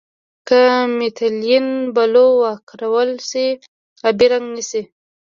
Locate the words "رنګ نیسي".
4.31-4.81